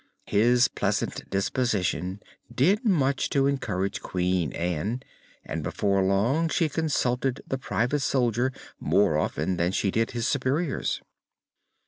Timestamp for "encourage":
3.45-4.01